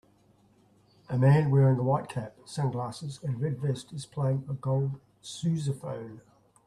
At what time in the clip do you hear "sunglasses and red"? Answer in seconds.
2.43-3.59